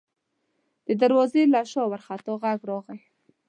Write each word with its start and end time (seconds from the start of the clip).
د 0.87 0.89
دروازې 1.01 1.43
له 1.53 1.61
شا 1.71 1.83
وارخطا 1.87 2.33
غږ 2.41 2.59
راغی: 2.69 2.99